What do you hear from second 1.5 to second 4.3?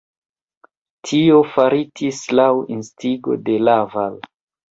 faritis laŭ instigo de Laval.